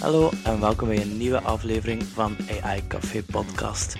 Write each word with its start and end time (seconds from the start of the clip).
Hallo 0.00 0.30
en 0.44 0.60
welkom 0.60 0.88
bij 0.88 1.02
een 1.02 1.16
nieuwe 1.16 1.40
aflevering 1.40 2.02
van 2.02 2.36
AI 2.62 2.86
Café 2.86 3.22
Podcast. 3.22 3.96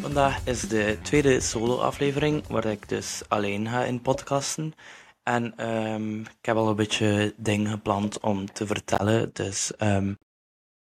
Vandaag 0.00 0.46
is 0.46 0.60
de 0.60 0.98
tweede 1.02 1.40
solo-aflevering 1.40 2.46
waar 2.46 2.64
ik 2.64 2.88
dus 2.88 3.22
alleen 3.28 3.68
ga 3.68 3.84
in 3.84 4.02
podcasten. 4.02 4.74
En 5.22 5.56
ehm, 5.56 6.20
ik 6.20 6.38
heb 6.40 6.56
al 6.56 6.68
een 6.68 6.76
beetje 6.76 7.34
dingen 7.36 7.70
gepland 7.70 8.20
om 8.20 8.52
te 8.52 8.66
vertellen. 8.66 9.30
Dus 9.32 9.76
ehm, 9.76 10.14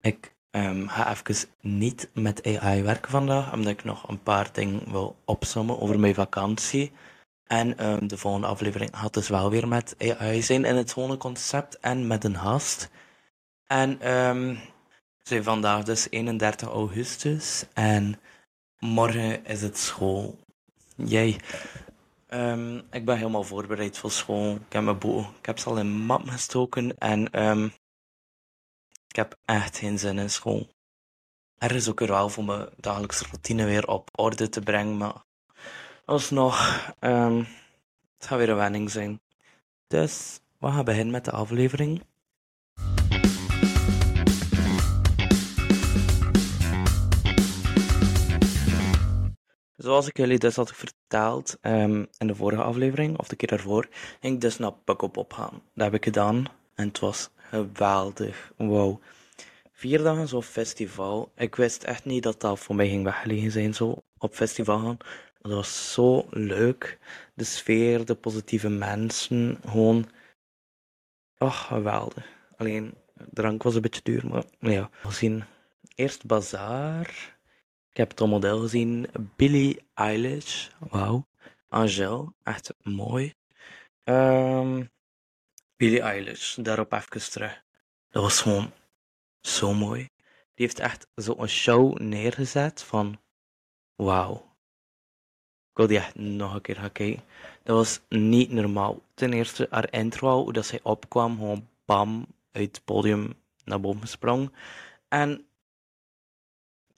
ik 0.01 0.35
ehm, 0.51 0.87
ga 0.87 1.11
even 1.11 1.49
niet 1.61 2.09
met 2.13 2.57
AI 2.57 2.83
werken 2.83 3.11
vandaag, 3.11 3.53
omdat 3.53 3.71
ik 3.71 3.83
nog 3.83 4.07
een 4.07 4.23
paar 4.23 4.49
dingen 4.53 4.91
wil 4.91 5.15
opzommen 5.25 5.79
over 5.79 5.99
mijn 5.99 6.15
vakantie. 6.15 6.91
En 7.43 7.75
de 8.07 8.17
volgende 8.17 8.47
aflevering 8.47 8.89
gaat 8.93 9.13
dus 9.13 9.29
wel 9.29 9.49
weer 9.49 9.67
met 9.67 9.95
AI 9.97 10.41
zijn 10.41 10.65
in 10.65 10.75
het 10.75 10.93
gewone 10.93 11.17
concept 11.17 11.79
en 11.79 12.07
met 12.07 12.23
een 12.23 12.37
gast. 12.37 12.89
En 13.69 14.11
um, 14.11 14.59
zijn 15.23 15.43
vandaag 15.43 15.83
dus 15.83 16.09
31 16.09 16.67
augustus 16.69 17.65
en 17.73 18.19
morgen 18.79 19.45
is 19.45 19.61
het 19.61 19.77
school. 19.77 20.39
Jij. 20.95 21.39
Um, 22.29 22.77
ik 22.91 23.05
ben 23.05 23.17
helemaal 23.17 23.43
voorbereid 23.43 23.97
voor 23.97 24.11
school. 24.11 24.55
Ik 24.55 24.73
heb 24.73 24.83
mijn 24.83 24.97
boek, 24.97 25.25
ik 25.39 25.45
heb 25.45 25.59
ze 25.59 25.69
al 25.69 25.77
in 25.77 25.87
map 25.87 26.29
gestoken 26.29 26.97
en 26.97 27.45
um, 27.45 27.73
ik 29.07 29.15
heb 29.15 29.37
echt 29.45 29.77
geen 29.77 29.99
zin 29.99 30.19
in 30.19 30.29
school. 30.29 30.69
Er 31.57 31.75
is 31.75 31.89
ook 31.89 32.01
er 32.01 32.07
wel 32.07 32.29
voor 32.29 32.43
mijn 32.43 32.69
dagelijkse 32.77 33.25
routine 33.25 33.65
weer 33.65 33.87
op 33.87 34.09
orde 34.15 34.49
te 34.49 34.61
brengen, 34.61 34.97
maar 34.97 35.23
alsnog, 36.05 36.85
um, 36.99 37.37
het 38.17 38.27
gaat 38.27 38.37
weer 38.37 38.49
een 38.49 38.55
wenning 38.55 38.91
zijn. 38.91 39.21
Dus 39.87 40.39
we 40.57 40.67
gaan 40.67 40.85
beginnen 40.85 41.11
met 41.11 41.25
de 41.25 41.31
aflevering. 41.31 42.07
Zoals 49.79 50.07
ik 50.07 50.17
jullie 50.17 50.39
dus 50.39 50.55
had 50.55 50.71
verteld 50.75 51.57
um, 51.61 52.07
in 52.17 52.27
de 52.27 52.35
vorige 52.35 52.61
aflevering, 52.61 53.17
of 53.17 53.27
de 53.27 53.35
keer 53.35 53.47
daarvoor, 53.47 53.87
ging 54.19 54.33
ik 54.35 54.41
dus 54.41 54.57
naar 54.57 54.73
Pukkelpop 54.73 55.33
gaan. 55.33 55.61
Dat 55.73 55.85
heb 55.85 55.93
ik 55.93 56.03
gedaan 56.03 56.45
en 56.75 56.87
het 56.87 56.99
was 56.99 57.29
geweldig. 57.37 58.51
Wow. 58.57 59.01
Vier 59.71 60.03
dagen 60.03 60.27
zo'n 60.27 60.43
festival. 60.43 61.31
Ik 61.35 61.55
wist 61.55 61.83
echt 61.83 62.05
niet 62.05 62.23
dat 62.23 62.41
dat 62.41 62.59
voor 62.59 62.75
mij 62.75 62.87
ging 62.89 63.03
weggelegen 63.03 63.51
zijn, 63.51 63.73
zo 63.73 64.03
op 64.17 64.33
festival 64.33 64.79
gaan. 64.79 64.97
Dat 65.41 65.51
was 65.51 65.93
zo 65.93 66.25
leuk. 66.29 66.99
De 67.33 67.43
sfeer, 67.43 68.05
de 68.05 68.15
positieve 68.15 68.69
mensen, 68.69 69.57
gewoon... 69.67 70.09
Oh, 71.37 71.53
geweldig. 71.53 72.25
Alleen, 72.57 72.93
drank 73.29 73.63
was 73.63 73.75
een 73.75 73.81
beetje 73.81 74.03
duur, 74.03 74.27
maar 74.27 74.43
ja. 74.59 74.89
We 75.03 75.11
zien 75.11 75.43
eerst 75.95 76.25
Bazaar. 76.25 77.37
Ik 77.91 77.97
heb 77.97 78.09
het 78.09 78.27
model 78.27 78.59
gezien. 78.59 79.07
Billie 79.35 79.81
Eilish. 79.93 80.69
Wauw. 80.79 81.27
Angel. 81.69 82.33
Echt 82.43 82.73
mooi. 82.83 83.33
Um, 84.03 84.89
Billie 85.77 86.01
Eilish. 86.01 86.55
Daarop 86.55 86.93
even 86.93 87.31
terug. 87.31 87.63
Dat 88.09 88.23
was 88.23 88.41
gewoon 88.41 88.71
zo 89.41 89.73
mooi. 89.73 90.09
Die 90.53 90.65
heeft 90.65 90.79
echt 90.79 91.07
zo'n 91.15 91.47
show 91.47 91.99
neergezet 91.99 92.83
van... 92.83 93.19
Wauw. 93.95 94.35
Ik 95.69 95.77
wil 95.77 95.87
die 95.87 95.97
echt 95.97 96.15
nog 96.15 96.53
een 96.53 96.61
keer 96.61 96.75
gaan. 96.75 97.23
Dat 97.63 97.75
was 97.75 98.01
niet 98.09 98.51
normaal. 98.51 99.01
Ten 99.13 99.33
eerste 99.33 99.67
haar 99.69 99.91
intro, 99.93 100.43
hoe 100.43 100.53
dat 100.53 100.65
zij 100.65 100.79
opkwam. 100.83 101.35
Gewoon 101.37 101.69
bam, 101.85 102.27
uit 102.51 102.75
het 102.75 102.85
podium 102.85 103.33
naar 103.63 103.79
boven 103.79 104.07
sprong. 104.07 104.55
En 105.07 105.48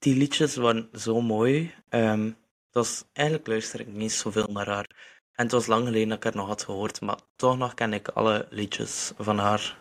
die 0.02 0.16
liedjes 0.16 0.56
waren 0.56 0.90
zo 0.94 1.22
mooi. 1.22 1.74
Um, 1.90 2.38
was, 2.72 3.04
eigenlijk 3.14 3.48
luister 3.48 3.80
ik 3.80 3.88
niet 3.88 4.12
zoveel 4.12 4.48
naar 4.48 4.68
haar. 4.68 4.88
En 5.32 5.44
het 5.44 5.52
was 5.52 5.68
lang 5.68 5.86
geleden 5.86 6.08
dat 6.08 6.18
ik 6.18 6.24
haar 6.24 6.36
nog 6.36 6.48
had 6.48 6.64
gehoord, 6.64 7.02
maar 7.02 7.20
toch 7.36 7.58
nog 7.58 7.74
ken 7.74 7.94
ik 7.94 8.08
alle 8.08 8.48
liedjes 8.50 9.12
van 9.18 9.38
haar. 9.38 9.78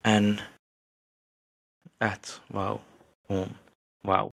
En 0.00 0.38
echt, 1.96 2.40
wauw. 2.46 2.80
Gewoon, 3.26 3.56
wauw. 4.00 4.30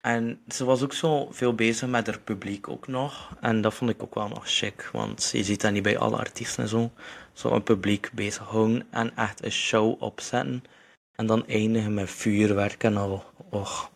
En 0.00 0.42
ze 0.48 0.64
was 0.64 0.82
ook 0.82 0.92
zo 0.92 1.28
veel 1.30 1.54
bezig 1.54 1.88
met 1.88 2.06
haar 2.06 2.20
publiek 2.20 2.68
ook 2.68 2.86
nog. 2.86 3.36
En 3.40 3.60
dat 3.60 3.74
vond 3.74 3.90
ik 3.90 4.02
ook 4.02 4.14
wel 4.14 4.28
nog 4.28 4.48
chic, 4.48 4.88
want 4.92 5.30
je 5.32 5.44
ziet 5.44 5.60
dat 5.60 5.72
niet 5.72 5.82
bij 5.82 5.98
alle 5.98 6.16
artiesten 6.16 6.62
en 6.62 6.68
zo. 6.68 6.90
Zo 7.32 7.50
een 7.50 7.62
publiek 7.62 8.10
bezighouden 8.12 8.86
en 8.90 9.16
echt 9.16 9.44
een 9.44 9.50
show 9.50 10.02
opzetten. 10.02 10.64
En 11.12 11.26
dan 11.26 11.46
eindigen 11.46 11.94
met 11.94 12.10
vuurwerk 12.10 12.84
en 12.84 12.96
al. 12.96 13.24
Och, 13.50 13.90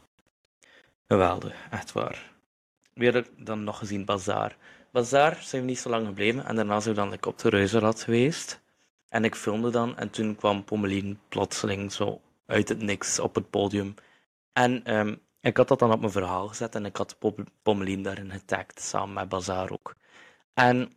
geweldig, 1.09 1.55
echt 1.71 1.93
waar. 1.93 2.33
Weer 2.95 3.27
dan 3.37 3.65
nog 3.65 3.79
gezien 3.79 4.05
Bazaar. 4.05 4.57
Bazaar 4.91 5.43
zijn 5.43 5.63
we 5.63 5.69
niet 5.69 5.79
zo 5.79 5.91
lang 5.91 6.07
gebleven 6.07 6.45
en 6.45 6.57
daarna 6.57 6.81
zijn 6.81 6.95
we 6.95 7.01
dan 7.01 7.27
op 7.27 7.39
de 7.39 7.49
Reuzenrad 7.49 8.03
geweest. 8.03 8.61
En 9.09 9.25
ik 9.25 9.35
filmde 9.35 9.71
dan 9.71 9.97
en 9.97 10.11
toen 10.11 10.37
kwam 10.37 10.65
Pommelien 10.65 11.21
plotseling 11.29 11.93
zo 11.93 12.21
uit 12.47 12.69
het 12.69 12.83
niks 12.83 13.19
op 13.19 13.35
het 13.35 13.51
podium. 13.51 13.95
En 14.53 14.97
um, 14.97 15.21
ik 15.41 15.57
had 15.57 15.69
dat 15.69 15.79
dan 15.79 15.93
op 15.93 16.01
mijn 16.01 16.13
verhaal 16.13 16.49
gezet 16.49 16.75
en 16.75 16.85
ik 16.85 16.97
had 16.97 17.17
Pommelien 17.63 18.03
daarin 18.03 18.31
getagd, 18.31 18.81
samen 18.81 19.15
met 19.15 19.29
Bazaar 19.29 19.71
ook. 19.71 19.95
En 20.55 20.93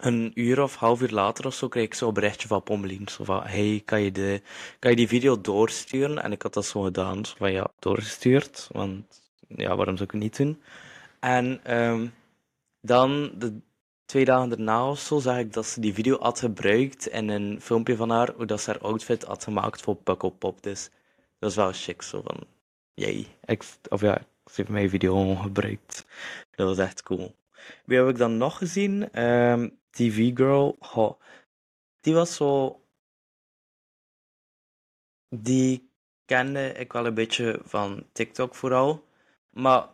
een 0.00 0.32
uur 0.34 0.62
of 0.62 0.74
half 0.74 1.02
uur 1.02 1.10
later 1.10 1.46
of 1.46 1.54
zo 1.54 1.68
kreeg 1.68 1.84
ik 1.84 1.94
zo'n 1.94 2.14
berichtje 2.14 2.48
van 2.48 2.62
Pommelien. 2.62 3.08
Zo 3.08 3.24
van, 3.24 3.42
hey, 3.42 3.82
kan 3.84 4.00
je, 4.02 4.12
de, 4.12 4.42
kan 4.78 4.90
je 4.90 4.96
die 4.96 5.08
video 5.08 5.40
doorsturen? 5.40 6.22
En 6.22 6.32
ik 6.32 6.42
had 6.42 6.54
dat 6.54 6.66
zo 6.66 6.80
gedaan. 6.80 7.24
Zo 7.24 7.34
van, 7.36 7.52
ja, 7.52 7.70
doorgestuurd. 7.78 8.68
Want, 8.72 9.22
ja, 9.48 9.76
waarom 9.76 9.96
zou 9.96 10.04
ik 10.04 10.10
het 10.10 10.22
niet 10.22 10.36
doen? 10.36 10.62
En 11.20 11.76
um, 11.78 12.14
dan, 12.80 13.32
de 13.38 13.60
twee 14.04 14.24
dagen 14.24 14.48
daarna 14.48 14.88
of 14.90 14.98
zo, 14.98 15.18
zag 15.18 15.38
ik 15.38 15.52
dat 15.52 15.66
ze 15.66 15.80
die 15.80 15.94
video 15.94 16.18
had 16.20 16.38
gebruikt 16.38 17.06
in 17.06 17.28
een 17.28 17.60
filmpje 17.60 17.96
van 17.96 18.10
haar, 18.10 18.32
hoe 18.36 18.46
dat 18.46 18.60
ze 18.60 18.70
haar 18.70 18.80
outfit 18.80 19.24
had 19.24 19.44
gemaakt 19.44 19.80
voor 19.80 19.94
Pukkelpop. 19.96 20.62
Dus 20.62 20.90
dat 21.38 21.50
is 21.50 21.56
wel 21.56 21.72
chic, 21.72 22.02
zo 22.02 22.22
van, 22.24 22.36
jee. 22.94 23.26
Of 23.88 24.00
ja, 24.00 24.18
ze 24.18 24.52
heeft 24.54 24.68
mijn 24.68 24.90
video 24.90 25.34
gebruikt. 25.34 26.06
Dat 26.50 26.66
was 26.66 26.78
echt 26.78 27.02
cool. 27.02 27.34
Wie 27.84 27.98
heb 27.98 28.08
ik 28.08 28.18
dan 28.18 28.36
nog 28.36 28.58
gezien? 28.58 29.22
Um, 29.22 29.78
TV 29.90 30.30
Girl, 30.34 30.78
die 32.00 32.14
was 32.14 32.34
zo. 32.34 32.80
Die 35.28 35.90
kende 36.24 36.72
ik 36.72 36.92
wel 36.92 37.06
een 37.06 37.14
beetje 37.14 37.60
van 37.64 38.06
TikTok 38.12 38.54
vooral. 38.54 39.08
Maar 39.50 39.88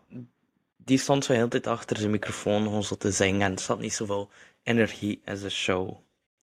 die 0.76 0.98
stond 0.98 1.24
zo 1.24 1.32
de 1.32 1.38
hele 1.38 1.50
tijd 1.50 1.66
achter 1.66 1.96
zijn 1.96 2.10
microfoon 2.10 2.62
gewoon 2.62 2.82
zo 2.82 2.94
te 2.94 3.10
zingen. 3.10 3.40
En 3.40 3.52
er 3.52 3.60
zat 3.60 3.78
niet 3.78 3.92
zoveel 3.92 4.30
energie 4.62 5.20
in 5.24 5.36
zijn 5.36 5.50
show. 5.50 5.96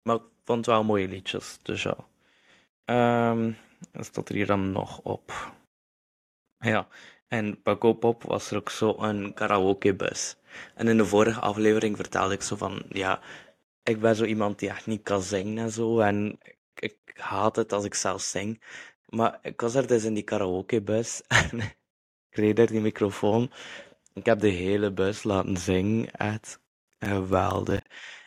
Maar 0.03 0.17
ik 0.17 0.23
vond 0.45 0.67
wel 0.67 0.85
mooie 0.85 1.09
liedjes, 1.09 1.59
dus 1.63 1.83
ja. 1.83 1.97
Um, 3.31 3.57
wat 3.93 4.07
staat 4.07 4.29
er 4.29 4.35
hier 4.35 4.47
dan 4.47 4.73
nog 4.73 5.01
op? 5.01 5.53
Ja, 6.59 6.89
en 7.31 7.63
Paco 7.63 7.93
Pop 7.93 8.23
was 8.23 8.51
er 8.51 8.57
ook 8.57 8.71
zo 8.71 8.95
een 8.99 9.35
karaokebus. 9.35 10.37
En 10.75 10.89
in 10.89 10.97
de 10.97 11.07
vorige 11.07 11.41
aflevering 11.41 11.97
vertelde 11.97 12.35
ik 12.35 12.43
zo 12.43 12.57
van, 12.57 12.83
ja, 12.89 13.21
ik 13.83 14.01
ben 14.01 14.17
zo 14.17 14.25
iemand 14.25 14.59
die 14.59 14.69
echt 14.69 14.87
niet 14.87 15.03
kan 15.03 15.23
zingen 15.23 15.59
en 15.65 15.71
zo. 15.71 15.99
En 15.99 16.39
ik, 16.75 16.97
haat 17.15 17.57
het 17.57 17.73
als 17.73 17.85
ik 17.85 17.95
zelf 17.95 18.23
zing. 18.23 18.63
Maar 19.09 19.39
ik 19.43 19.61
was 19.61 19.75
er 19.75 19.87
dus 19.87 20.05
in 20.05 20.15
die 20.15 20.23
karaokebus 20.23 21.23
en 21.51 21.61
ik 21.61 21.77
kreeg 22.31 22.55
daar 22.55 22.67
die 22.67 22.81
microfoon. 22.81 23.51
Ik 24.15 24.27
heb 24.27 24.41
de 24.41 24.49
hele 24.49 24.93
bus 24.93 25.23
laten 25.23 25.57
zingen. 25.57 26.11
Echt 26.13 26.61
geweldig. 26.99 27.81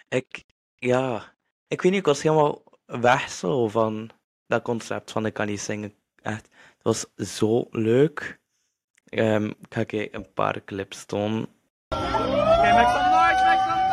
Ik, 0.10 0.44
ja, 0.76 1.34
ik 1.68 1.82
weet 1.82 1.92
niet, 1.92 2.00
ik 2.02 2.08
was 2.08 2.22
helemaal 2.22 2.64
weg 2.86 3.30
zo 3.30 3.68
van 3.68 4.10
dat 4.48 4.62
concept 4.62 5.12
van 5.12 5.26
ik 5.26 5.34
kan 5.34 5.48
niet 5.48 5.62
zingen. 5.62 5.94
Echt, 6.22 6.50
het 6.78 6.84
was 6.84 7.06
zo 7.38 7.68
leuk. 7.72 8.42
Um, 9.16 9.46
ik 9.46 9.56
ga 9.70 9.84
je 9.88 10.16
een 10.16 10.34
paar 10.34 10.64
clips 10.66 11.06
tonen. 11.06 11.48
Okay, 11.90 12.74
make 12.74 12.92
some 12.92 13.10
noise, 13.10 13.44
make 13.44 13.64
some 13.66 13.84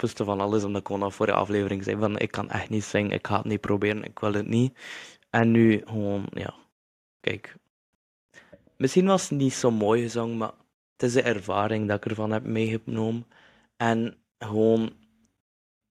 het 0.00 0.12
van 0.16 0.40
alles, 0.40 0.64
omdat 0.64 0.80
ik 0.80 0.86
gewoon 0.86 1.02
al 1.02 1.10
voor 1.10 1.26
de 1.26 1.32
aflevering 1.32 1.84
zei 1.84 1.96
van 1.96 2.18
ik 2.18 2.30
kan 2.30 2.50
echt 2.50 2.68
niet 2.68 2.84
zingen, 2.84 3.10
ik 3.10 3.26
ga 3.26 3.36
het 3.36 3.44
niet 3.44 3.60
proberen, 3.60 4.04
ik 4.04 4.18
wil 4.18 4.32
het 4.32 4.48
niet. 4.48 4.78
En 5.30 5.50
nu 5.50 5.82
gewoon, 5.84 6.26
ja, 6.30 6.54
kijk. 7.24 7.56
Misschien 8.76 9.06
was 9.06 9.28
het 9.28 9.38
niet 9.38 9.54
zo 9.54 9.70
mooi 9.70 10.02
gezongen, 10.02 10.36
maar 10.36 10.52
het 10.92 11.02
is 11.02 11.12
de 11.12 11.22
ervaring 11.22 11.88
dat 11.88 11.96
ik 11.96 12.10
ervan 12.10 12.30
heb 12.30 12.44
meegenomen. 12.44 13.26
En 13.76 14.16
gewoon, 14.38 14.92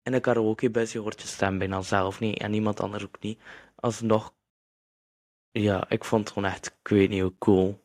in 0.03 0.13
een 0.13 0.21
karaokebus, 0.21 0.93
je 0.93 0.99
hoort 0.99 1.21
je 1.21 1.27
stem 1.27 1.59
bijna 1.59 1.83
zelf 1.83 2.21
niet 2.21 2.39
en 2.39 2.51
niemand 2.51 2.81
anders 2.81 3.05
ook 3.05 3.21
niet. 3.21 3.41
Alsnog, 3.75 4.35
ja, 5.51 5.89
ik 5.89 6.05
vond 6.05 6.25
het 6.25 6.33
gewoon 6.33 6.51
echt, 6.51 6.67
ik 6.67 6.89
weet 6.89 7.09
niet 7.09 7.23
hoe 7.23 7.39
cool. 7.39 7.81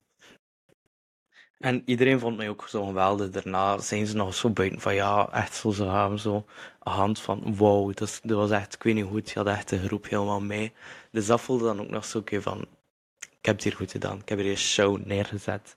En 1.59 1.81
iedereen 1.85 2.19
vond 2.19 2.37
mij 2.37 2.49
ook 2.49 2.67
zo 2.67 2.85
geweldig. 2.85 3.29
Daarna 3.29 3.77
zijn 3.77 4.07
ze 4.07 4.15
nog 4.15 4.35
zo 4.35 4.49
buiten 4.49 4.79
van 4.81 4.95
ja, 4.95 5.29
echt 5.31 5.55
zo, 5.55 5.71
ze 5.71 5.83
hebben 5.83 6.19
zo 6.19 6.45
een 6.83 6.91
hand 6.91 7.19
van 7.21 7.55
wow, 7.55 7.93
dat, 7.95 8.21
was 8.23 8.51
echt, 8.51 8.73
ik 8.73 8.83
weet 8.83 8.95
niet 8.95 9.05
goed, 9.05 9.29
je 9.29 9.39
had 9.39 9.47
echt 9.47 9.69
de 9.69 9.79
groep 9.79 10.09
helemaal 10.09 10.41
mee. 10.41 10.73
Dus 11.11 11.25
dat 11.25 11.41
voelde 11.41 11.65
dan 11.65 11.79
ook 11.81 11.89
nog 11.89 12.05
zo 12.05 12.21
keer 12.21 12.41
van, 12.41 12.67
heb 13.47 13.55
het 13.55 13.63
hier 13.63 13.75
goed 13.75 13.91
gedaan, 13.91 14.19
ik 14.19 14.29
heb 14.29 14.39
hier 14.39 14.49
een 14.49 14.57
show 14.57 15.05
neergezet. 15.05 15.75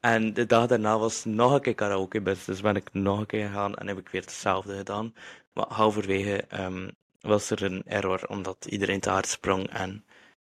En 0.00 0.34
de 0.34 0.46
dag 0.46 0.66
daarna 0.66 0.98
was 0.98 1.24
nog 1.24 1.52
een 1.52 1.60
keer 1.60 1.74
karaoke 1.74 2.22
dus 2.22 2.60
ben 2.60 2.76
ik 2.76 2.92
nog 2.92 3.18
een 3.18 3.26
keer 3.26 3.46
gegaan 3.46 3.74
en 3.74 3.86
heb 3.86 3.98
ik 3.98 4.08
weer 4.08 4.20
hetzelfde 4.20 4.76
gedaan. 4.76 5.14
Maar 5.52 5.66
halverwege 5.68 6.44
um, 6.52 6.90
was 7.20 7.50
er 7.50 7.62
een 7.62 7.82
error, 7.86 8.28
omdat 8.28 8.66
iedereen 8.68 9.00
te 9.00 9.10
hard 9.10 9.26
sprong 9.26 9.70
en 9.70 10.04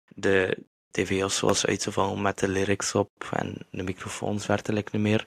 de 0.09 0.59
tv 0.91 1.41
was 1.41 1.67
uitgevallen 1.67 2.23
met 2.23 2.39
de 2.39 2.49
lyrics 2.49 2.95
op 2.95 3.11
en 3.31 3.57
de 3.71 3.83
microfoons 3.83 4.47
werkten 4.47 4.75
niet 4.75 4.93
meer. 4.93 5.27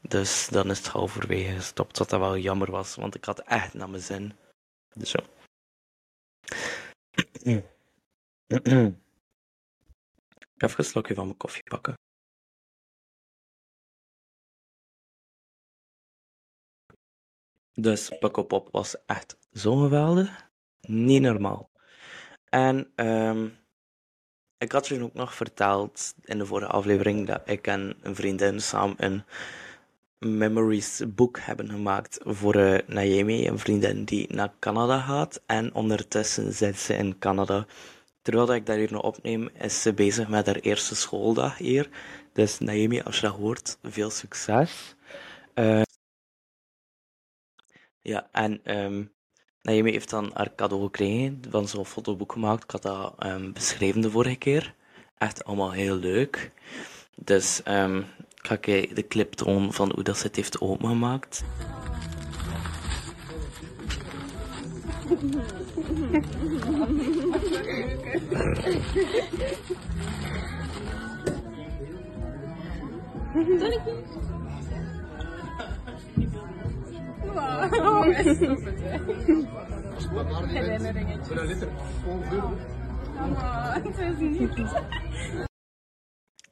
Dus 0.00 0.48
dan 0.48 0.70
is 0.70 0.78
het 0.78 0.86
halverwege 0.86 1.52
gestopt, 1.52 1.98
wat 1.98 2.10
dat 2.10 2.20
wel 2.20 2.38
jammer 2.38 2.70
was, 2.70 2.94
want 2.94 3.14
ik 3.14 3.24
had 3.24 3.40
echt 3.40 3.74
naar 3.74 3.90
mijn 3.90 4.02
zin. 4.02 4.32
Dus 4.94 5.10
zo. 5.10 5.18
Even 10.56 10.78
een 10.78 10.84
slokje 10.84 11.14
van 11.14 11.24
mijn 11.24 11.36
koffie 11.36 11.62
pakken. 11.62 11.94
Dus 17.72 18.18
Pukkelpop 18.18 18.68
was 18.72 19.04
echt 19.06 19.36
zo. 19.52 19.88
Niet 20.80 21.22
normaal. 21.22 21.70
En 22.48 22.92
um, 22.96 23.58
ik 24.58 24.72
had 24.72 24.88
je 24.88 25.02
ook 25.02 25.14
nog 25.14 25.34
verteld 25.34 26.14
in 26.24 26.38
de 26.38 26.46
vorige 26.46 26.70
aflevering 26.72 27.26
dat 27.26 27.42
ik 27.44 27.66
en 27.66 27.96
een 28.02 28.14
vriendin 28.14 28.60
samen 28.60 29.04
een 29.04 29.24
Memories 30.18 31.02
boek 31.08 31.38
hebben 31.38 31.68
gemaakt 31.68 32.18
voor 32.22 32.56
uh, 32.56 32.78
Naomi, 32.86 33.46
een 33.48 33.58
vriendin 33.58 34.04
die 34.04 34.34
naar 34.34 34.52
Canada 34.58 35.00
gaat. 35.00 35.42
En 35.46 35.74
ondertussen 35.74 36.52
zit 36.52 36.78
ze 36.78 36.94
in 36.94 37.18
Canada. 37.18 37.66
Terwijl 38.26 38.54
ik 38.54 38.66
daar 38.66 38.76
hier 38.76 38.92
nog 38.92 39.02
opneem, 39.02 39.48
is 39.58 39.82
ze 39.82 39.92
bezig 39.92 40.28
met 40.28 40.46
haar 40.46 40.56
eerste 40.56 40.94
schooldag 40.94 41.58
hier. 41.58 41.88
Dus 42.32 42.58
Naomi, 42.58 43.02
als 43.02 43.20
je 43.20 43.26
dat 43.26 43.36
hoort, 43.36 43.78
veel 43.82 44.10
succes. 44.10 44.94
Uh, 45.54 45.82
ja, 48.00 48.28
en 48.32 48.60
um, 48.84 49.12
Naomi 49.62 49.90
heeft 49.90 50.10
dan 50.10 50.30
haar 50.34 50.54
cadeau 50.54 50.84
gekregen, 50.84 51.42
van 51.50 51.68
zo'n 51.68 51.86
fotoboek 51.86 52.32
gemaakt. 52.32 52.64
Ik 52.64 52.70
had 52.70 52.82
dat 52.82 53.14
um, 53.26 53.52
beschreven 53.52 54.00
de 54.00 54.10
vorige 54.10 54.36
keer. 54.36 54.74
Echt 55.18 55.44
allemaal 55.44 55.72
heel 55.72 55.96
leuk. 55.96 56.50
Dus 57.14 57.60
um, 57.68 58.04
ga 58.34 58.54
ik 58.60 58.96
de 58.96 59.06
clip 59.06 59.32
tonen 59.32 59.72
van 59.72 59.92
hoe 59.94 60.04
dat 60.04 60.18
ze 60.18 60.26
het 60.26 60.36
heeft 60.36 60.60
opengemaakt. 60.60 61.44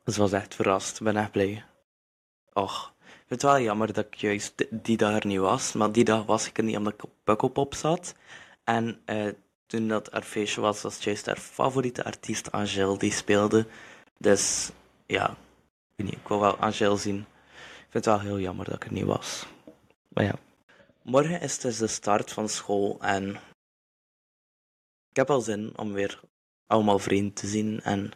Het 0.05 0.17
was 0.17 0.33
echt 0.33 0.55
verrast. 0.55 0.99
Ik 0.99 1.05
ben 1.05 1.17
echt 1.17 1.31
blij. 1.31 1.65
Och, 2.53 2.95
ik 2.99 3.25
vind 3.27 3.43
het 3.43 3.43
wel 3.43 3.61
jammer 3.61 3.93
dat 3.93 4.07
ik 4.07 4.15
juist 4.15 4.67
die 4.71 4.97
dag 4.97 5.15
er 5.15 5.27
niet 5.27 5.39
was. 5.39 5.73
Maar 5.73 5.93
die 5.93 6.05
dag 6.05 6.25
was 6.25 6.49
ik 6.49 6.59
er 6.59 6.65
niet 6.65 6.77
omdat 6.77 6.93
ik 6.93 7.05
op 7.05 7.11
Pukkelpop 7.25 7.75
zat. 7.75 8.15
En 8.65 9.01
uh, 9.07 9.33
toen 9.67 9.89
dat 9.89 10.11
haar 10.13 10.23
feestje 10.23 10.61
was, 10.61 10.83
was 10.83 11.05
juist 11.05 11.27
haar 11.27 11.37
favoriete 11.37 12.05
artiest 12.05 12.53
Angel 12.53 12.99
die 12.99 13.13
speelde. 13.13 13.67
Dus 14.19 14.71
ja, 15.07 15.37
ik 15.97 16.11
ik 16.11 16.29
wil 16.29 16.41
wel 16.41 16.57
Angel 16.57 16.97
zien. 16.97 17.19
Ik 17.19 17.91
vind 17.91 18.05
het 18.05 18.05
wel 18.05 18.21
heel 18.21 18.39
jammer 18.39 18.65
dat 18.65 18.75
ik 18.75 18.85
er 18.85 18.93
niet 18.93 19.05
was. 19.05 19.47
Maar 20.09 20.25
ja. 20.25 20.35
Morgen 21.03 21.41
is 21.41 21.59
dus 21.59 21.79
de 21.79 21.87
start 21.87 22.33
van 22.33 22.49
school 22.49 22.99
en 23.01 23.29
ik 25.11 25.17
heb 25.17 25.31
al 25.31 25.41
zin 25.41 25.73
om 25.77 25.93
weer 25.93 26.21
allemaal 26.67 26.99
vrienden 26.99 27.33
te 27.33 27.47
zien 27.47 27.81
en 27.81 28.11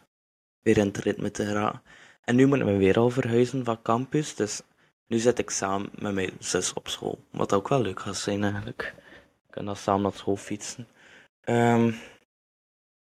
weer 0.61 0.77
in 0.77 0.87
het 0.87 0.97
ritme 0.97 1.31
te 1.31 1.45
geraken. 1.45 1.81
En 2.23 2.35
nu 2.35 2.45
moeten 2.45 2.67
we 2.67 2.77
weer 2.77 2.97
al 2.97 3.09
verhuizen 3.09 3.65
van 3.65 3.81
campus, 3.81 4.35
dus 4.35 4.61
nu 5.07 5.17
zit 5.17 5.39
ik 5.39 5.49
samen 5.49 5.89
met 5.95 6.13
mijn 6.13 6.31
zus 6.39 6.73
op 6.73 6.87
school. 6.87 7.23
Wat 7.31 7.53
ook 7.53 7.67
wel 7.67 7.81
leuk 7.81 7.99
gaat 7.99 8.17
zijn 8.17 8.43
eigenlijk. 8.43 8.93
We 9.45 9.51
kunnen 9.51 9.73
dan 9.73 9.83
samen 9.83 10.01
naar 10.01 10.13
school 10.13 10.35
fietsen. 10.35 10.87
Um, 11.49 11.95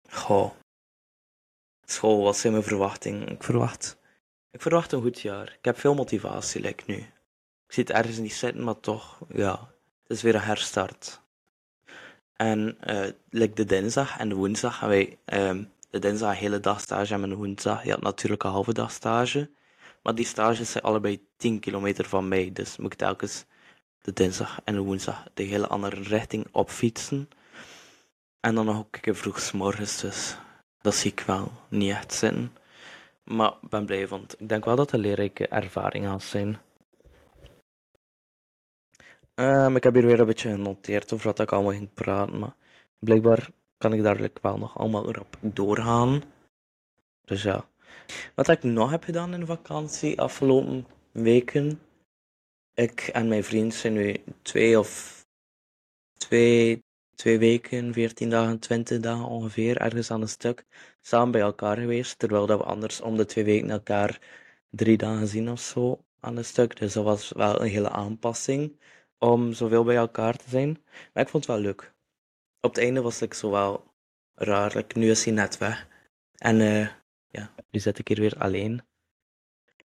goh. 0.08 0.50
School, 1.84 2.22
wat 2.22 2.36
zijn 2.36 2.52
mijn 2.52 2.64
verwachtingen? 2.64 3.28
Ik 3.28 3.42
verwacht, 3.42 3.98
ik 4.50 4.62
verwacht 4.62 4.92
een 4.92 5.02
goed 5.02 5.20
jaar. 5.20 5.54
Ik 5.58 5.64
heb 5.64 5.78
veel 5.78 5.94
motivatie, 5.94 6.60
like 6.60 6.82
nu. 6.86 6.96
Ik 7.66 7.72
zit 7.72 7.90
ergens 7.90 8.18
niet 8.18 8.34
zitten, 8.34 8.64
maar 8.64 8.80
toch, 8.80 9.18
ja, 9.28 9.70
het 10.02 10.16
is 10.16 10.22
weer 10.22 10.34
een 10.34 10.40
herstart. 10.40 11.20
En 12.36 12.78
uh, 12.84 13.06
like 13.30 13.54
de 13.54 13.64
dinsdag 13.64 14.18
en 14.18 14.28
de 14.28 14.34
woensdag 14.34 14.76
gaan 14.76 14.88
wij 14.88 15.18
uh, 15.26 15.64
de 15.90 15.98
dinsdag 15.98 16.30
een 16.30 16.36
hele 16.36 16.60
dag 16.60 16.80
stage 16.80 17.14
en 17.14 17.28
de 17.28 17.34
woensdag 17.34 17.84
ja, 17.84 17.96
natuurlijk 18.00 18.42
een 18.42 18.50
halve 18.50 18.72
dag 18.72 18.90
stage. 18.90 19.50
Maar 20.02 20.14
die 20.14 20.26
stages 20.26 20.70
zijn 20.70 20.84
allebei 20.84 21.26
10 21.36 21.60
kilometer 21.60 22.04
van 22.04 22.28
mij, 22.28 22.50
dus 22.52 22.76
moet 22.76 22.92
ik 22.92 22.98
telkens 22.98 23.44
de 24.00 24.12
dinsdag 24.12 24.60
en 24.64 24.74
de 24.74 24.80
woensdag 24.80 25.24
de 25.34 25.42
hele 25.42 25.66
andere 25.66 26.02
richting 26.02 26.46
opfietsen. 26.52 27.28
En 28.46 28.54
dan 28.54 28.64
nog 28.64 28.78
een 28.78 29.00
keer 29.00 29.16
vroeg 29.16 29.52
morgens, 29.52 30.00
dus 30.00 30.36
dat 30.80 30.94
zie 30.94 31.10
ik 31.10 31.20
wel 31.20 31.52
niet 31.68 31.90
echt 31.90 32.12
zin. 32.12 32.50
Maar 33.24 33.52
ik 33.62 33.68
ben 33.68 33.86
blij, 33.86 34.08
want 34.08 34.40
ik 34.40 34.48
denk 34.48 34.64
wel 34.64 34.76
dat 34.76 34.84
het 34.84 34.94
een 34.94 35.00
leerrijke 35.00 35.48
ervaring 35.48 36.22
zijn. 36.22 36.58
Um, 39.34 39.76
ik 39.76 39.82
heb 39.82 39.94
hier 39.94 40.06
weer 40.06 40.20
een 40.20 40.26
beetje 40.26 40.50
genoteerd 40.50 41.12
over 41.12 41.26
wat 41.26 41.40
ik 41.40 41.52
allemaal 41.52 41.72
ging 41.72 41.94
praten, 41.94 42.38
maar 42.38 42.54
blijkbaar 42.98 43.48
kan 43.78 43.92
ik 43.92 44.02
daar 44.02 44.30
wel 44.42 44.58
nog 44.58 44.78
allemaal 44.78 45.08
erop 45.08 45.36
doorgaan. 45.40 46.22
Dus 47.24 47.42
ja. 47.42 47.68
Wat 48.34 48.48
ik 48.48 48.62
nog 48.62 48.90
heb 48.90 49.04
gedaan 49.04 49.34
in 49.34 49.46
vakantie 49.46 50.20
afgelopen 50.20 50.86
weken. 51.12 51.80
Ik 52.74 53.00
en 53.00 53.28
mijn 53.28 53.44
vriend 53.44 53.74
zijn 53.74 53.92
nu 53.92 54.16
twee 54.42 54.78
of 54.78 55.24
twee, 56.16 56.84
twee 57.16 57.38
weken, 57.38 57.92
veertien 57.92 58.30
dagen, 58.30 58.58
twintig 58.58 59.00
dagen 59.00 59.26
ongeveer, 59.26 59.76
ergens 59.76 60.10
aan 60.10 60.22
een 60.22 60.28
stuk, 60.28 60.64
samen 61.00 61.30
bij 61.30 61.40
elkaar 61.40 61.76
geweest. 61.76 62.18
Terwijl 62.18 62.46
dat 62.46 62.58
we 62.58 62.64
anders 62.64 63.00
om 63.00 63.16
de 63.16 63.24
twee 63.24 63.44
weken 63.44 63.70
elkaar 63.70 64.20
drie 64.70 64.96
dagen 64.96 65.26
zien 65.26 65.50
of 65.50 65.60
zo 65.60 66.04
aan 66.20 66.36
een 66.36 66.44
stuk. 66.44 66.76
Dus 66.76 66.92
dat 66.92 67.04
was 67.04 67.32
wel 67.32 67.60
een 67.60 67.68
hele 67.68 67.90
aanpassing 67.90 68.80
om 69.18 69.52
zoveel 69.52 69.84
bij 69.84 69.96
elkaar 69.96 70.36
te 70.36 70.48
zijn. 70.48 70.82
Maar 71.12 71.22
ik 71.22 71.28
vond 71.28 71.46
het 71.46 71.54
wel 71.54 71.62
leuk. 71.64 71.94
Op 72.60 72.74
het 72.74 72.84
einde 72.84 73.02
was 73.02 73.22
ik 73.22 73.34
zo 73.34 73.50
wel 73.50 73.94
raar. 74.34 74.84
nu 74.94 75.10
is 75.10 75.24
hij 75.24 75.34
net 75.34 75.58
weg. 75.58 75.88
En 76.36 76.60
uh, 76.60 76.88
ja, 77.28 77.54
nu 77.70 77.80
zit 77.80 77.98
ik 77.98 78.08
hier 78.08 78.20
weer 78.20 78.38
alleen. 78.38 78.82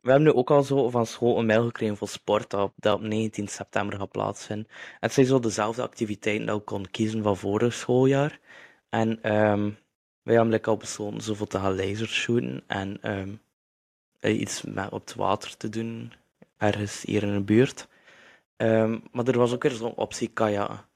We 0.00 0.10
hebben 0.10 0.28
nu 0.28 0.34
ook 0.34 0.50
al 0.50 0.62
zo 0.62 0.90
van 0.90 1.06
school 1.06 1.38
een 1.38 1.46
mail 1.46 1.64
gekregen 1.64 1.96
voor 1.96 2.08
sport 2.08 2.50
dat 2.50 2.60
op, 2.62 2.72
dat 2.76 2.94
op 2.94 3.00
19 3.00 3.48
september 3.48 3.98
gaat 3.98 4.10
plaatsvinden. 4.10 4.68
Het 5.00 5.12
zijn 5.12 5.26
zo 5.26 5.38
dezelfde 5.38 5.82
activiteiten 5.82 6.46
dat 6.46 6.58
ik 6.58 6.64
kon 6.64 6.90
kiezen 6.90 7.22
van 7.22 7.36
vorig 7.36 7.74
schooljaar. 7.74 8.40
En 8.88 9.08
um, 9.36 9.78
wij 10.22 10.34
hebben 10.34 10.62
al 10.62 10.76
besloten 10.76 11.20
zoveel 11.20 11.46
te 11.46 11.58
gaan 11.58 11.76
lasershooten 11.76 12.62
en 12.66 13.12
um, 13.12 13.40
iets 14.20 14.62
met 14.62 14.90
op 14.90 15.00
het 15.00 15.14
water 15.14 15.56
te 15.56 15.68
doen, 15.68 16.12
ergens 16.56 17.02
hier 17.02 17.22
in 17.22 17.32
de 17.32 17.40
buurt. 17.40 17.88
Um, 18.56 19.02
maar 19.12 19.26
er 19.26 19.38
was 19.38 19.52
ook 19.52 19.62
weer 19.62 19.72
zo'n 19.72 19.94
optie 19.94 20.28
kajakken. 20.28 20.86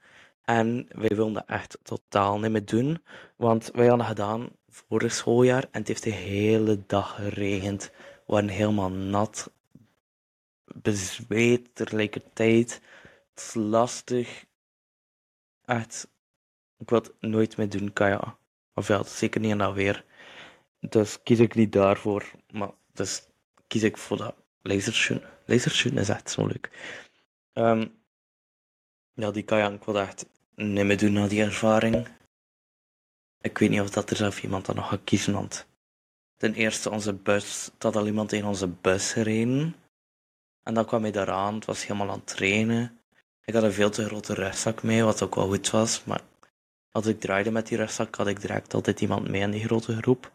En 0.43 0.87
wij 0.89 1.15
wilden 1.15 1.33
dat 1.33 1.45
echt 1.47 1.77
totaal 1.83 2.39
niet 2.39 2.51
meer 2.51 2.65
doen, 2.65 3.03
want 3.35 3.71
wij 3.73 3.87
hadden 3.87 4.05
gedaan 4.05 4.49
vorig 4.69 5.13
schooljaar 5.13 5.63
en 5.71 5.79
het 5.79 5.87
heeft 5.87 6.03
de 6.03 6.09
hele 6.09 6.83
dag 6.87 7.15
geregend. 7.15 7.91
Waren 8.33 8.49
helemaal 8.49 8.89
nat, 8.89 9.51
bezweet 10.65 11.75
tegelijkertijd. 11.75 12.81
Het 13.33 13.43
is 13.43 13.53
lastig. 13.53 14.45
Echt, 15.65 16.07
ik 16.77 16.89
wil 16.89 16.99
het 16.99 17.13
nooit 17.19 17.57
meer 17.57 17.69
doen, 17.69 17.93
kajakken. 17.93 18.37
Of 18.73 18.87
ja, 18.87 19.03
zeker 19.03 19.41
niet 19.41 19.51
in 19.51 19.57
dat 19.57 19.73
weer. 19.73 20.05
Dus 20.79 21.23
kies 21.23 21.39
ik 21.39 21.55
niet 21.55 21.71
daarvoor, 21.71 22.31
maar 22.51 22.71
dus 22.93 23.27
kies 23.67 23.83
ik 23.83 23.97
voor 23.97 24.17
dat 24.17 24.35
lasershoot. 24.61 25.23
Lasershoot 25.45 25.93
is 25.93 26.09
echt 26.09 26.29
zo 26.29 26.45
leuk. 26.47 26.69
Um, 27.53 28.03
ja, 29.13 29.31
die 29.31 29.43
kajak, 29.43 29.73
ik 29.73 29.83
wil 29.83 29.99
echt 29.99 30.25
niet 30.55 30.85
meer 30.85 30.97
doen 30.97 31.13
na 31.13 31.27
die 31.27 31.43
ervaring. 31.43 32.07
Ik 33.41 33.57
weet 33.57 33.69
niet 33.69 33.81
of 33.81 33.89
dat 33.89 34.09
er 34.09 34.15
zelf 34.15 34.43
iemand 34.43 34.65
dan 34.65 34.75
nog 34.75 34.89
gaat 34.89 35.03
kiezen, 35.03 35.33
want 35.33 35.71
ten 36.37 36.53
eerste 36.53 36.89
onze 36.89 37.13
bus, 37.13 37.69
dat 37.77 37.95
al 37.95 38.05
iemand 38.05 38.31
in 38.31 38.45
onze 38.45 38.67
bus 38.67 39.11
gereden. 39.11 39.75
En 40.63 40.73
dan 40.73 40.85
kwam 40.85 41.01
hij 41.01 41.11
daaraan, 41.11 41.55
het 41.55 41.65
was 41.65 41.81
helemaal 41.81 42.09
aan 42.09 42.21
het 42.25 42.27
trainen. 42.27 42.99
Ik 43.45 43.53
had 43.53 43.63
een 43.63 43.73
veel 43.73 43.89
te 43.89 44.05
grote 44.05 44.33
rugzak 44.33 44.83
mee, 44.83 45.03
wat 45.03 45.21
ook 45.21 45.35
wel 45.35 45.47
goed 45.47 45.69
was, 45.69 46.03
maar 46.03 46.21
als 46.91 47.05
ik 47.05 47.19
draaide 47.19 47.51
met 47.51 47.67
die 47.67 47.77
rugzak, 47.77 48.15
had 48.15 48.27
ik 48.27 48.41
direct 48.41 48.73
altijd 48.73 49.01
iemand 49.01 49.27
mee 49.27 49.41
in 49.41 49.51
die 49.51 49.63
grote 49.63 49.95
groep. 49.95 50.31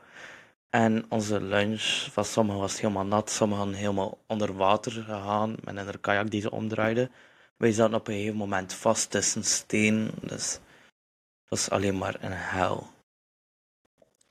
En 0.70 1.04
onze 1.08 1.40
lunch, 1.40 2.08
van 2.12 2.24
sommigen 2.24 2.60
was 2.60 2.80
helemaal 2.80 3.04
nat, 3.04 3.30
sommigen 3.30 3.72
helemaal 3.72 4.18
onder 4.26 4.56
water 4.56 4.92
gegaan 4.92 5.56
met 5.64 5.76
een 5.76 6.00
kajak 6.00 6.30
die 6.30 6.40
ze 6.40 6.50
omdraaiden. 6.50 7.10
Wij 7.56 7.72
zaten 7.72 7.94
op 7.94 8.08
een 8.08 8.14
gegeven 8.14 8.36
moment 8.36 8.74
vast 8.74 9.10
tussen 9.10 9.44
steen, 9.44 10.10
dus 10.20 10.52
het 10.52 11.48
was 11.48 11.70
alleen 11.70 11.98
maar 11.98 12.16
een 12.20 12.32
hel. 12.32 12.86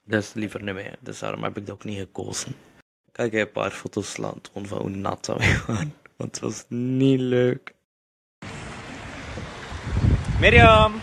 Dus 0.07 0.33
liever 0.33 0.63
niet 0.63 0.73
meer, 0.73 0.95
dus 0.99 1.19
daarom 1.19 1.43
heb 1.43 1.57
ik 1.57 1.65
dat 1.65 1.75
ook 1.75 1.83
niet 1.83 1.99
gekozen. 1.99 2.55
Kijk, 3.11 3.33
een 3.33 3.51
paar 3.51 3.71
foto's 3.71 4.17
laten 4.17 4.67
van 4.67 4.79
hoe 4.79 4.89
nat 4.89 5.25
dat 5.25 5.37
we 5.37 5.63
waren, 5.67 5.93
want 6.15 6.35
het 6.35 6.39
was 6.39 6.65
niet 6.69 7.19
leuk. 7.19 7.73
Mirjam! 10.39 10.93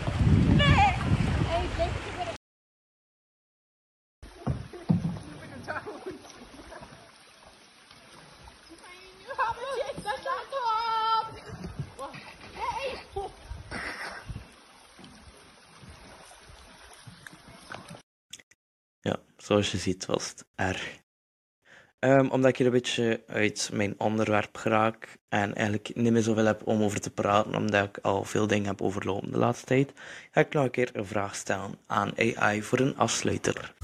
Ja, 19.05 19.19
zoals 19.45 19.71
je 19.71 19.79
ziet 19.79 20.07
was 20.07 20.29
het 20.29 20.45
erg. 20.55 21.03
Um, 21.99 22.31
omdat 22.31 22.51
ik 22.51 22.57
hier 22.57 22.67
een 22.67 22.73
beetje 22.73 23.23
uit 23.27 23.71
mijn 23.73 23.95
onderwerp 23.99 24.57
geraak 24.57 25.19
en 25.29 25.55
eigenlijk 25.55 25.91
niet 25.95 26.13
meer 26.13 26.23
zoveel 26.23 26.45
heb 26.45 26.67
om 26.67 26.83
over 26.83 27.01
te 27.01 27.11
praten, 27.11 27.55
omdat 27.55 27.85
ik 27.85 27.99
al 27.99 28.25
veel 28.25 28.47
dingen 28.47 28.67
heb 28.67 28.83
overlopen 28.83 29.31
de 29.31 29.39
laatste 29.39 29.67
tijd, 29.67 29.93
ga 30.31 30.41
ik 30.41 30.53
nog 30.53 30.65
een 30.65 30.71
keer 30.71 30.91
een 30.93 31.07
vraag 31.07 31.35
stellen 31.35 31.79
aan 31.87 32.13
AI 32.19 32.63
voor 32.63 32.79
een 32.79 32.97
afsluiter. 32.97 33.75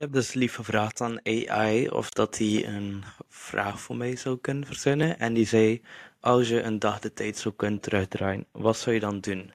Ik 0.00 0.04
heb 0.04 0.12
dus 0.12 0.32
lief 0.32 0.54
gevraagd 0.54 1.00
aan 1.00 1.20
AI 1.24 1.88
of 1.88 2.10
dat 2.10 2.38
hij 2.38 2.66
een 2.66 3.04
vraag 3.28 3.80
voor 3.80 3.96
mij 3.96 4.16
zou 4.16 4.38
kunnen 4.38 4.66
verzinnen. 4.66 5.18
En 5.18 5.34
die 5.34 5.46
zei, 5.46 5.82
als 6.20 6.48
je 6.48 6.62
een 6.62 6.78
dag 6.78 6.98
de 6.98 7.12
tijd 7.12 7.36
zou 7.36 7.54
kunnen 7.54 7.80
terugdraaien, 7.80 8.46
wat 8.50 8.76
zou 8.76 8.94
je 8.94 9.00
dan 9.00 9.20
doen? 9.20 9.52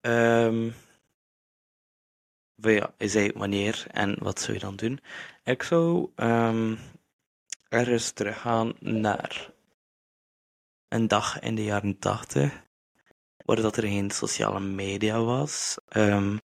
Um, 0.00 0.74
ja, 2.54 2.94
hij 2.96 3.08
zei 3.08 3.32
wanneer 3.34 3.86
en 3.90 4.16
wat 4.18 4.40
zou 4.40 4.52
je 4.52 4.58
dan 4.58 4.76
doen? 4.76 5.00
Ik 5.44 5.62
zou 5.62 6.10
um, 6.16 6.78
ergens 7.68 8.10
teruggaan 8.10 8.72
naar 8.78 9.50
een 10.88 11.08
dag 11.08 11.40
in 11.40 11.54
de 11.54 11.64
jaren 11.64 11.98
tachtig, 11.98 12.62
waar 13.44 13.60
dat 13.60 13.76
er 13.76 13.82
geen 13.82 14.10
sociale 14.10 14.60
media 14.60 15.22
was, 15.22 15.78
um, 15.96 16.40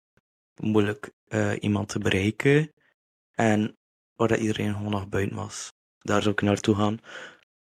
moeilijk 0.57 1.11
uh, 1.29 1.53
iemand 1.61 1.89
te 1.89 1.99
bereiken 1.99 2.73
en 3.33 3.77
waar 4.15 4.29
dat 4.29 4.39
iedereen 4.39 4.75
gewoon 4.75 4.91
nog 4.91 5.09
buiten 5.09 5.37
was. 5.37 5.73
Daar 5.99 6.23
zou 6.23 6.35
ik 6.35 6.43
naartoe 6.43 6.75
gaan. 6.75 6.99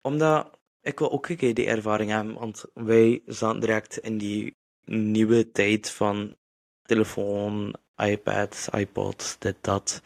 Omdat 0.02 0.60
ik 0.82 1.00
wil 1.00 1.12
ook 1.12 1.30
een 1.30 1.38
keer 1.38 1.54
die 1.54 1.68
ervaring 1.68 2.12
hebben, 2.12 2.34
want 2.34 2.66
wij 2.74 3.22
zaten 3.26 3.60
direct 3.60 3.98
in 3.98 4.18
die 4.18 4.56
nieuwe 4.86 5.52
tijd 5.52 5.92
van 5.92 6.36
telefoon, 6.82 7.76
iPads, 7.96 8.70
iPods, 8.70 9.38
dit, 9.40 9.56
dat. 9.62 10.02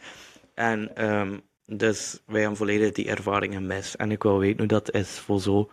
En 0.54 1.04
um, 1.04 1.42
dus 1.66 2.22
wij 2.26 2.40
hebben 2.40 2.58
volledig 2.58 2.92
die 2.92 3.08
ervaring 3.08 3.54
gemist. 3.54 3.94
En 3.94 4.10
ik 4.10 4.22
wil 4.22 4.38
weten 4.38 4.58
hoe 4.58 4.66
dat 4.66 4.92
is 4.92 5.18
voor 5.18 5.40
zo 5.40 5.70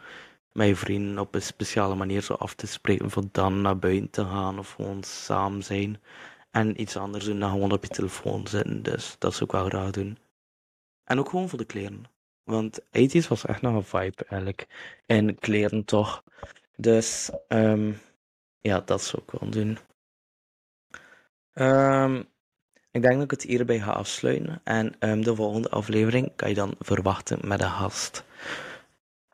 mijn 0.51 0.75
vrienden 0.75 1.19
op 1.19 1.36
een 1.36 1.41
speciale 1.41 1.95
manier 1.95 2.22
zo 2.22 2.33
af 2.33 2.53
te 2.53 2.67
spreken. 2.67 3.10
Voor 3.10 3.24
dan 3.31 3.62
naar 3.62 3.79
buiten 3.79 4.10
te 4.10 4.24
gaan 4.24 4.60
of 4.60 4.72
gewoon 4.72 5.03
samen 5.03 5.63
zijn. 5.63 6.01
En 6.51 6.81
iets 6.81 6.98
anders 6.98 7.25
doen 7.25 7.39
dan 7.39 7.51
gewoon 7.51 7.72
op 7.72 7.83
je 7.83 7.89
telefoon 7.89 8.48
zitten. 8.48 8.83
Dus 8.83 9.15
dat 9.19 9.33
zou 9.33 9.45
ik 9.45 9.51
wel 9.51 9.65
graag 9.65 9.91
doen. 9.91 10.17
En 11.03 11.19
ook 11.19 11.29
gewoon 11.29 11.50
voor 11.50 11.57
de 11.57 11.65
kleren. 11.65 12.12
Want 12.44 12.82
80's 12.82 13.28
was 13.28 13.46
echt 13.46 13.62
nog 13.62 13.76
een 13.76 13.84
vibe 13.84 14.26
eigenlijk. 14.28 14.68
En 15.06 15.40
kleren 15.40 15.86
toch. 15.86 16.24
Dus 16.76 17.32
um, 17.48 18.00
ja, 18.62 18.80
dat 18.80 19.04
zou 19.04 19.24
ik 19.26 19.40
wel 19.40 19.50
doen. 19.50 19.78
Um, 21.54 22.18
ik 22.92 23.02
denk 23.02 23.14
dat 23.14 23.24
ik 23.24 23.32
het 23.32 23.44
hierbij 23.44 23.80
ga 23.80 23.92
afsluiten. 23.92 24.62
En 24.64 24.96
um, 25.00 25.24
de 25.24 25.36
volgende 25.36 25.70
aflevering 25.70 26.32
kan 26.36 26.50
je 26.50 26.56
dan 26.56 26.76
verwachten 26.80 27.48
met 27.48 27.62
een 27.62 27.70
gast. 27.70 28.24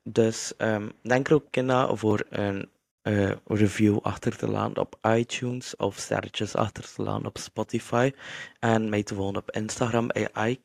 Dus 0.04 0.54
denk 1.02 1.28
er 1.28 1.34
ook 1.34 1.56
in 1.56 1.98
voor 1.98 2.26
een 2.30 2.70
uh, 3.10 3.32
review 3.46 3.98
achter 4.02 4.38
te 4.38 4.48
laten 4.48 4.78
op 4.82 4.98
iTunes 5.16 5.76
of 5.76 5.98
sterretjes 5.98 6.56
achter 6.56 6.94
te 6.96 7.02
laten 7.02 7.26
op 7.26 7.38
Spotify. 7.38 8.12
En 8.60 8.90
mij 8.90 9.04
te 9.04 9.16
volgen 9.16 9.38
op 9.38 9.52
Instagram 9.52 10.10
AI 10.12 10.60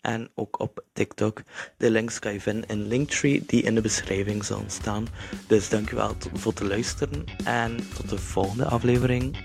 en 0.00 0.30
ook 0.34 0.60
op 0.60 0.84
TikTok. 0.92 1.42
De 1.76 1.90
links 1.90 2.18
kan 2.18 2.32
je 2.32 2.40
vinden 2.40 2.68
in 2.68 2.86
Linktree 2.86 3.42
die 3.46 3.62
in 3.62 3.74
de 3.74 3.80
beschrijving 3.80 4.44
zal 4.44 4.64
staan. 4.66 5.06
Dus 5.46 5.68
dankjewel 5.68 6.16
voor 6.32 6.52
het 6.52 6.62
luisteren 6.62 7.24
en 7.44 7.76
tot 7.94 8.08
de 8.08 8.18
volgende 8.18 8.64
aflevering. 8.64 9.36